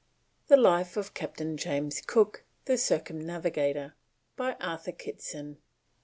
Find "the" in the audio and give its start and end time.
0.47-0.57, 2.65-2.75